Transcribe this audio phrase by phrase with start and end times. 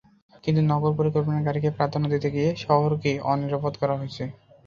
[0.43, 4.23] কিন্তু নগর পরিকল্পনায় গাড়িকে প্রাধান্য দিতে গিয়ে শহরকে অনিরাপদ করা হয়েছে।